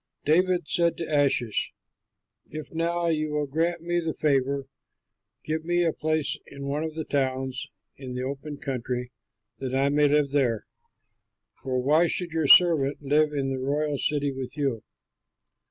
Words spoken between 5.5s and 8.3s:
me a place in one of the towns in the